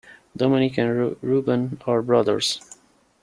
Domenic 0.35 0.79
and 0.79 1.15
Reuben 1.21 1.79
are 1.85 2.01
brothers. 2.01 2.59